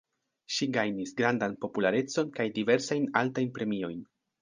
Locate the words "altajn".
3.25-3.57